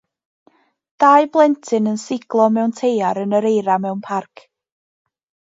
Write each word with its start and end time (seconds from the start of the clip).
Dau 1.03 1.27
blentyn 1.35 1.91
yn 1.93 2.01
siglo 2.05 2.47
mewn 2.57 2.75
teiar 2.79 3.23
yn 3.25 3.39
yr 3.41 3.49
eira 3.53 3.79
mewn 3.85 4.03
parc. 4.11 4.47